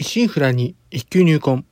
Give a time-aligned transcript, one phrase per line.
[0.00, 1.64] 一心不乱に一級入魂。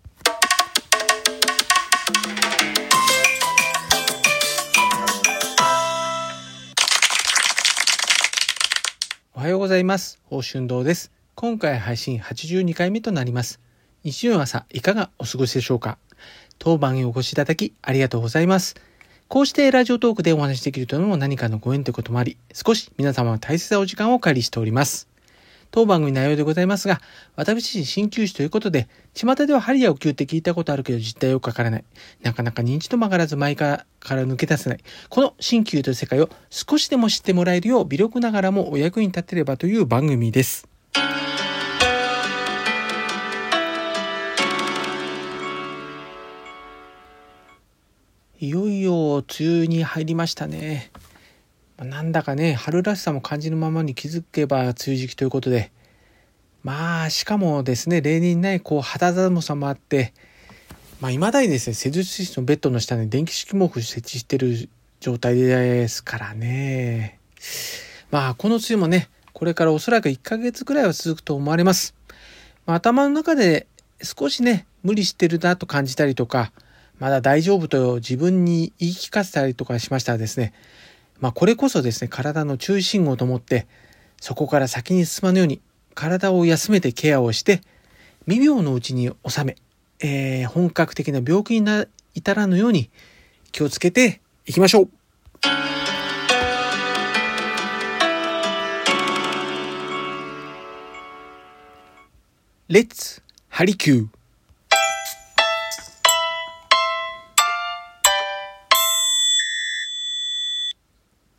[9.32, 10.18] おはようございます。
[10.24, 11.12] 宝春堂です。
[11.36, 13.60] 今回配信82回目となります。
[14.02, 15.96] 日曜の朝、いかがお過ごしでしょうか？
[16.58, 18.74] 当番へお越しいただきありがとうございます。
[19.28, 25.06] こうしてラジオトークでお話しできるというのも何かのご縁ということもあり、少し皆様の大切なお時間をお借りしております。
[25.70, 27.00] 当番組内容でございますが、
[27.34, 31.84] 私自身鍼灸師ということで、巷では針やお灸って聞いたことあるけど実態よくわからない。
[32.22, 34.80] なかなか認知と曲がらず前からから抜け出せない。
[35.08, 40.68] この鍼灸という世界を少しでも知ってもらえるよう微力ながらもお役に立てればという番組です。
[48.38, 50.90] いよいよ梅雨に入りましたね。
[51.78, 55.70] なんだかね、春らしさも感じるままに気づけば梅雨時期ということで、
[56.62, 60.14] まあ、しかもですね、例年にないこう肌寒さもあって、
[61.00, 67.20] まあ、未だにですね、施術室のベッドの下に電気式毛布設置してる状態ですからね。
[68.10, 71.94] まあ、この梅雨もね、これからおそらく1ヶ月くらいは続くと思われます。
[72.64, 73.66] まあ、頭の中で
[74.02, 76.52] 少しね、無理してるなと感じたりとか、
[76.98, 80.54] まだ大丈夫と自分に言い聞かせたりとかしましたらですね、
[81.20, 83.66] まあこれこそですね、体の注意信号と思って、
[84.20, 85.60] そこから先に進まぬように、
[85.94, 87.60] 体を休めてケアをして、
[88.26, 89.56] 未病のうちに収め、
[90.00, 92.90] えー本格的な病気にな至らぬように
[93.52, 94.88] 気をつけていきましょう。
[102.68, 104.15] レッツハリキュー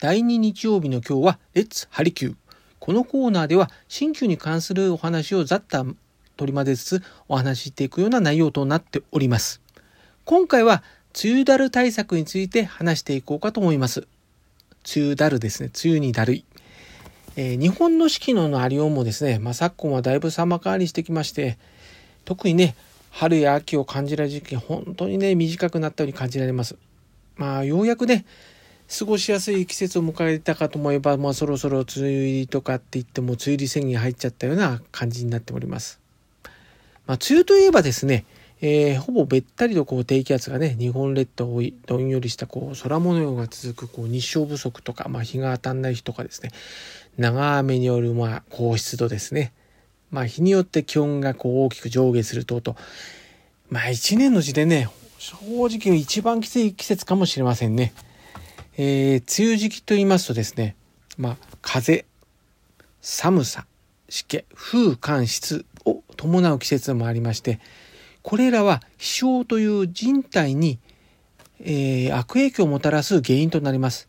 [0.08, 2.36] 第2日曜日の今日はレッツハリキュー
[2.80, 5.86] このコーナーでは新旧に関するお話をざっと
[6.38, 9.59] 取り混ぜつつお話ししていくような内容となっております。
[10.23, 10.81] 今回は
[11.22, 14.08] 梅雨だる対策について話していこうかと思います。
[14.95, 15.71] 梅雨だるですね。
[15.83, 16.45] 梅雨にだるい。
[17.36, 21.58] えー日本の四季のありようもですね、まあ、昨今はだいぶ様変わりしてきまして
[22.23, 22.77] 特にね
[23.11, 26.77] 春や秋を感じられる時期本当にね短くなったように感じられます。
[27.36, 28.23] まあようやくね
[28.87, 35.99] 過ごしやすい季節を迎えたかと思えば、まあ、そろそろ梅雨入りとかって言っても梅雨入り宣言入っちゃったような感じになっております。
[37.05, 38.25] まあ、梅雨といえばですね、
[38.61, 46.52] えーほぼべったりとこう低気圧がね日本列島をどんよりしたこう空模様が続くこう日照不足とか、まあ、日が当たんない日とかですね
[47.17, 49.54] 長雨によるまあ高湿度ですね、
[50.11, 52.80] まあ、日によって気温がこう大きく上下する等々
[53.69, 55.36] まあ一年のうちでね正
[55.67, 57.93] 直一番きつい季節かもしれませんね。
[58.80, 60.76] えー梅雨時期と言いますとですね、
[61.17, 62.05] まあ、風、
[63.02, 63.65] 寒さ、
[64.08, 67.60] 湿気、風、寒、湿を伴う季節もありまして、
[68.21, 70.77] これらは気象という人体に、
[71.60, 74.08] えー悪影響をもたらす原因となります。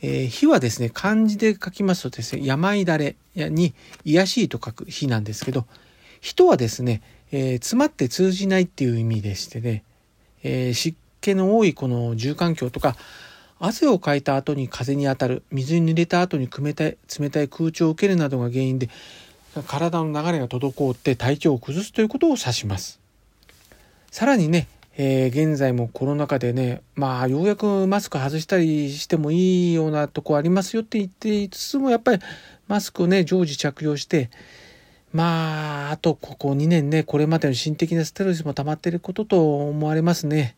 [0.00, 5.66] えー火はですね、漢字で書きますとですね、病だれに癒しいと書く火なんですけど、
[6.22, 9.84] 人はですね、えー詰まって通じないっていう意味でしてね、
[10.42, 12.96] えー湿気の多いこの住環境とか、
[13.62, 18.88] 汗をかいた後に風に当たる、水に濡れた後に冷たい冷たい空調を受けるなどが原因で、
[19.66, 23.00] 体の流れが滞って体調を崩すということを指します。
[24.10, 24.66] さらにね、
[24.96, 32.22] えー現在もコロナ禍でね、まあ、ようやくマスク外したりしてもいいようなとこありますよって言っていつつも、やっぱり
[32.66, 34.30] マスクをね、常時着用して、
[35.12, 40.56] まあ、あとここ2年ね、これまでの心的なストレスも溜まっていることと思われますね。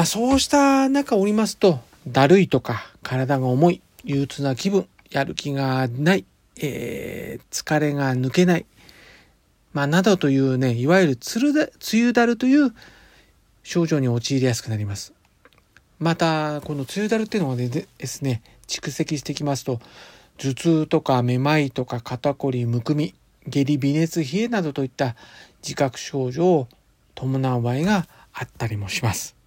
[0.00, 1.78] まあ、そうした中おりますと、
[2.08, 6.24] だるいとか、体が重い、憂鬱な気分、やる気がない、
[6.56, 8.64] えー疲れが抜けない、
[9.74, 12.72] まあ、などというね、いわゆるつるだ梅雨だるという
[13.62, 15.12] 症状に陥りやすくなります。
[15.98, 19.80] また、この梅雨だるっていうのはですね、蓄積してきますと、
[20.38, 23.12] 頭痛とかめまいとか肩こり、むくみ、
[23.46, 25.14] 下痢、微熱、冷えなどといった
[25.62, 26.68] 自覚症状を
[27.14, 29.38] 伴う場合があったりもします。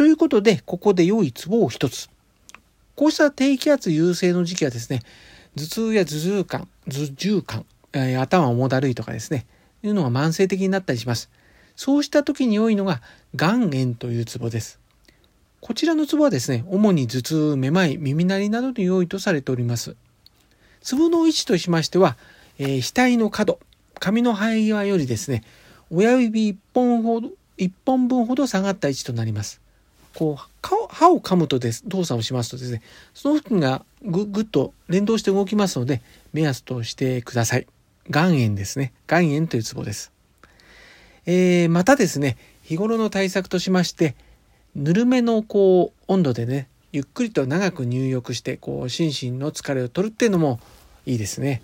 [0.00, 2.08] ということで、ここで良いツボを一つ。
[2.96, 5.02] こうした低気圧優勢の時期はですね、
[5.58, 9.44] 頭痛や頭痛感、頭重感、えー頭重だるいとかですね、
[9.82, 11.28] いうのが慢性的になったりします。
[11.76, 13.02] そうした時に多いのが、
[13.36, 14.78] 眼炎というツボです。
[15.60, 19.96] こちらのツボはですね、主に頭痛、めまい、耳鳴りなどに良いとされております。
[20.80, 22.16] ツボの位置としましては、
[22.58, 23.60] えー額の角、
[23.98, 25.44] 髪の生え際よりですね、
[25.90, 29.60] 親指一本ほど、一本分ほど下がった位置となります。
[30.14, 30.42] こう、
[30.88, 32.82] 歯を噛むとです、動作をしますとですね、
[33.14, 36.02] その付近がぐぐっと連動して動きますので、
[36.32, 37.66] 目安としてください。
[38.08, 38.92] 岩塩ですね。
[39.08, 40.12] 岩塩というツボです。
[41.26, 44.16] えー、またですね、日頃の対策としまして、
[44.74, 50.60] ぬるめのこう温度でね、ゆっくりと長く入浴して、こう心身の疲れを取るっていうのも
[51.06, 51.62] いいですね。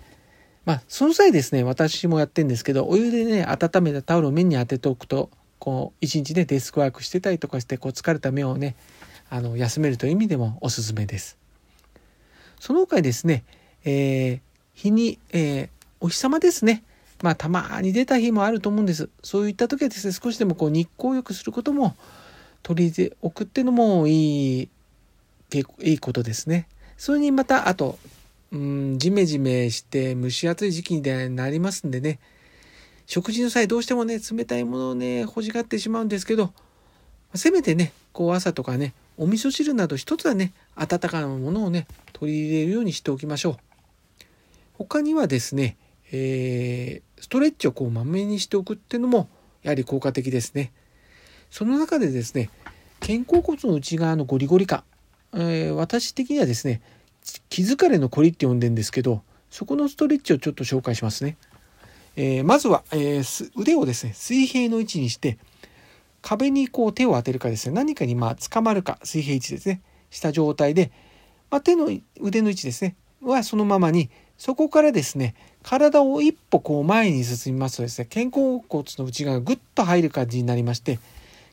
[0.65, 5.29] まあ、その際ですね、私もやってんですけど、お湯でね、温めたタオルを目に当てておくと、
[5.59, 8.75] こう、一日ね、デスクワークしてたりとかして、こう、疲れた目をね、
[9.29, 11.37] あの、休めるという意味でもおすすめです。
[12.59, 13.43] その他にですね、
[13.83, 14.39] えー、
[14.73, 15.69] 日に、えー、
[15.99, 16.83] お日様ですね。
[17.21, 19.09] まあ、たまに出た日もあると思うんです。
[19.23, 21.95] そういった時はですね、少しでもこう日光浴することも
[22.61, 24.69] 取り入れくっていうのもいい、
[25.81, 26.67] いいことですね。
[26.97, 27.97] それにまた、あと、
[28.51, 32.19] うん、ジメジメして蒸し暑い時期になりますんでね、
[33.07, 36.53] 食事の際どうしてもね、冷たいものをね、欲しがってしまうんですけど、
[37.33, 43.57] せめてね、こう朝とかね、お味噌汁など一つはね、温かなものをね、取り入れるようにしておきましょう。
[44.73, 45.77] 他にはですね、
[46.11, 49.29] えー、ストレッチをこうまめにしておくっていうのも
[49.63, 50.73] やはり効果的ですね。
[51.49, 52.49] その中でですね、
[52.99, 54.83] 肩甲骨の内側のゴリゴリ感、
[55.33, 56.81] えー、私的にはですね、
[57.47, 61.37] 気疲れのコリって呼んでんですけど、そこのストレッチをちょっと紹介しますね。
[62.17, 65.37] えー、まずは、えー、腕をですね、水平の位置にして、
[66.23, 70.91] 壁にこう手を当てるかですね、何かにまあ捕まるか、水平位置ですね、した状態で、
[71.51, 80.99] まあ、手の腕の位置ですね、はそのままに、そこからですね、体を一歩こう前に進みますとですね、肩甲骨の内側がぐっと入る感じになりまして、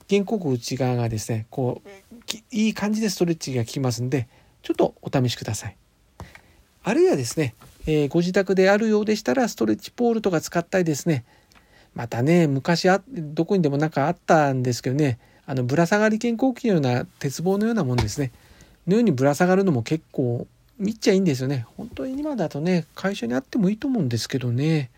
[0.08, 1.88] 肩甲骨内側がですね、こう、
[2.50, 4.28] いい感じでストレッチが効きますんで、
[4.62, 5.76] ちょっとお試しください。
[6.82, 7.55] あるいはですね、
[7.87, 11.25] えー、ご自宅であるようでしたら、ストレッチポールとか使ったりですね、
[11.95, 18.33] またね、昔あ、どこにでもなんかあったんですけどね、あの、ぶら下がり肩甲筋のような鉄棒のようなもんですね。
[18.87, 20.47] のようにぶら下がるのも結構
[20.79, 21.67] 見っちゃいいんですよね。
[21.77, 24.91] 本当に今だとね、会社にあってもいいと思うんですけどね。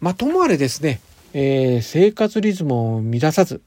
[0.00, 1.00] まあ、ともあれですね、
[1.34, 3.60] えー、生活リズムを乱さず、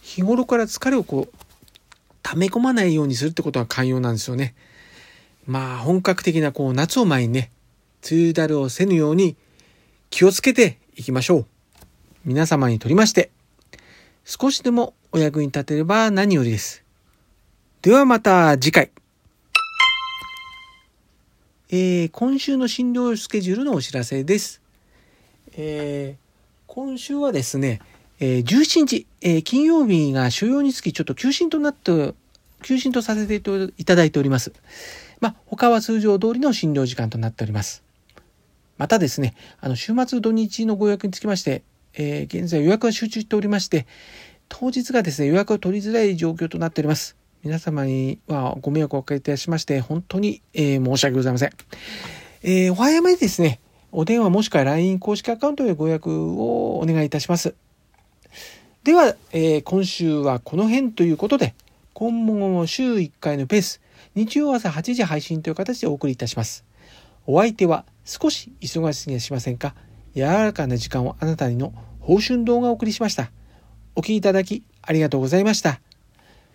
[0.00, 1.38] 日頃から疲れをこう、
[2.22, 4.54] 溜め込まないようにするってことが寛容なんですよね。
[5.46, 7.50] まあ、本格的なこう、夏を前にね、
[8.08, 9.36] 梅雨だるをせぬように
[10.10, 11.46] 気をつけていきましょう。
[12.24, 13.30] 皆様にとりまして、
[14.24, 16.84] 少しでもお役に立てれば何よりです。
[17.82, 18.90] ではまた次回。
[21.70, 24.60] えー、今週の診療スケジュールのお知らせです。
[25.54, 26.22] えー、
[26.66, 27.80] 今週はですね、
[28.20, 32.14] えー、17日、え、金曜日が主要につきちょっと休診となって、
[32.62, 33.34] 休診とさせて
[33.76, 34.52] いただいております。
[35.20, 37.82] まあ、他は通常通りの診療時間となっております。
[38.78, 41.62] またですね、あの、週末土日のご予約につきまして、
[41.94, 43.86] えー、現在予約が集中しておりまして、
[44.48, 47.16] 当日がですね、予約を取りづらい状況となっております。
[47.44, 51.50] 皆様にはご迷惑をおかけいたしまして、本当に、えー、申し訳ございません。
[52.42, 53.60] えー、お早めにですね、
[53.92, 57.54] お電話もしくは LINE 公式アカウントでご予約をお願いいたします。
[58.84, 61.54] では、えー、今週はこの辺ということで、
[61.94, 63.80] 今後も週1回のペース、
[64.14, 66.64] 日曜朝8時配信という形でお送りいたします。
[67.26, 69.74] お相手は少し忙しすぎはしませんか？
[70.14, 73.30] 柔らかな時間をあなたにの報春動画をお送りしました。
[73.94, 75.80] お聴きいただきありがとうございました。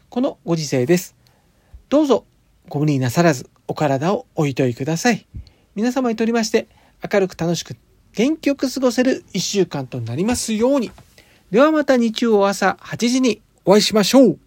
[0.10, 1.16] このご時世です。
[1.90, 2.26] どうぞ
[2.68, 5.26] ご無理なさらずお体をおいといください。
[5.76, 6.68] 皆様にとりまして
[7.14, 7.78] 明るく楽しく
[8.14, 10.92] 元気よく過ごせる一週間となりますように。
[11.52, 14.40] ではまた日曜朝8時にお会いしましょう。